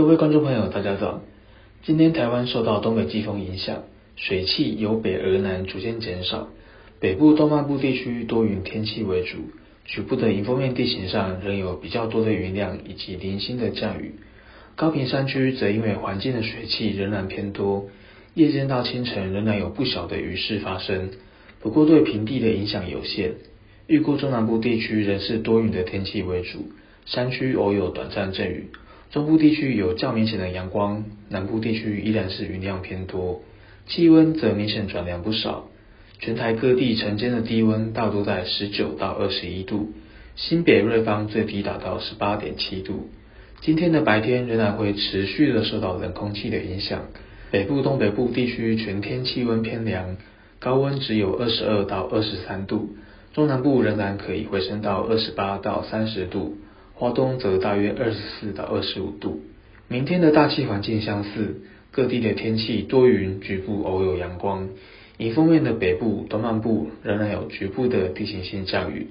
[0.00, 1.20] 各位观众朋友，大家早。
[1.82, 3.82] 今天台湾受到东北季风影响，
[4.16, 6.48] 水汽由北而南逐渐减少，
[7.00, 9.36] 北部东半部地区多云天气为主，
[9.84, 14.14] 局部的迎风面地形上仍有比较多的云量以及零星的降雨。
[14.74, 17.90] 高屏山区则因为环境的水汽仍然偏多，
[18.32, 21.10] 夜间到清晨仍然有不小的雨势发生，
[21.60, 23.34] 不过对平地的影响有限。
[23.86, 26.70] 预估中南部地区仍是多云的天气为主，
[27.04, 28.70] 山区偶有短暂阵雨。
[29.10, 33.42] 中部地区有较明显的阳光，南部地区依然是云量偏多，
[33.88, 35.66] 气温则明显转凉不少。
[36.20, 39.90] 全台各地晨间的低温大多在十九到二十一度，
[40.36, 43.08] 新北瑞芳最低达到十八点七度。
[43.60, 47.06] 今天的白天仍然会持续的受到冷空气的影响，
[47.50, 50.18] 北部东北部地区全天气温偏凉，
[50.60, 52.90] 高温只有二十二到二十三度，
[53.32, 56.58] 中南部仍然可以回升到二十八到三十度。
[57.00, 59.40] 花东则大约二十四到二十五度。
[59.88, 64.68] 明天的大气环境相似，各地的天气多云，局部偶有阳光。
[65.16, 69.06] 以封面的北部、东半部仍然有局部的地形性降雨，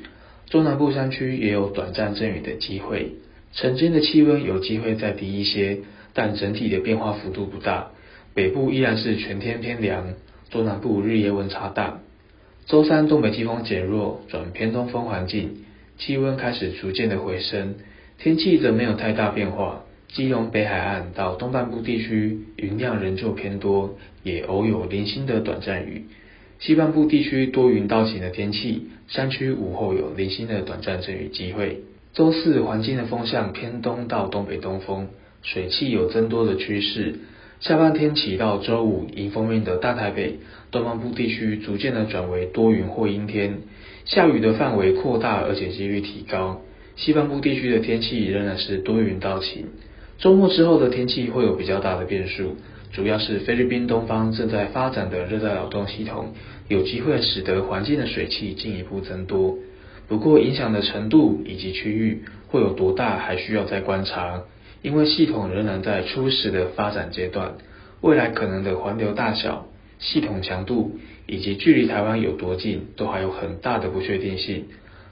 [0.52, 3.14] 中南部山区也有短暂阵雨的机会。
[3.54, 5.80] 晨间的气温有机会再低一些，
[6.14, 7.90] 但整体的变化幅度不大。
[8.36, 10.14] 北部依然是全天偏凉，
[10.52, 12.02] 中南部日夜温差大。
[12.68, 15.66] 周三东北季风减弱，转偏东风环境。
[16.00, 17.76] 气温开始逐渐的回升，
[18.18, 19.84] 天气则没有太大变化。
[20.08, 26.06] 基隆北海岸到东半部地区云量仍旧偏多，也偶有零星的短暂雨。
[26.58, 31.82] 西半部地区多云到晴的天气，山区午后有零星的短暂阵雨机会。
[32.14, 35.10] 周四环境的风向偏东到东北东风，
[35.44, 37.20] 水汽有增多的趋势。
[37.60, 40.40] 下半天起到周五，迎风面的大台北、
[40.72, 43.58] 东半部地区逐渐的转为多云或阴天。
[44.06, 46.62] 下雨的范围扩大，而且几率提高。
[46.96, 49.66] 西半部地区的天气仍然是多云到晴。
[50.20, 52.56] 周末之后的天气会有比较大的变数，
[52.94, 56.34] 主要是菲律宾东方正在发展的热带扰动系统，
[56.70, 59.58] 有机会使得环境的水汽进一步增多。
[60.08, 64.44] 不过影响的程度以及区域会有多大，还需要再观察。
[64.82, 67.56] 因为系统仍然在初始的发展阶段，
[68.02, 69.66] 未来可能的环流大小。
[70.00, 70.98] 系统强度
[71.28, 74.68] 以及距离台湾有多近，都还有很大的不确定性。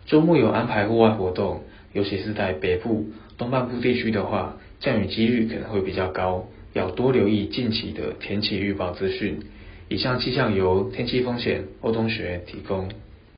[0.06, 3.08] 周末有安排户外活动，尤其是在北部、
[3.38, 9.40] 东半部地区的话，降雨几率可能会比较高，要多留意近期的天气预报资讯。
[9.90, 12.88] 以上气象由天气风险欧东学提供。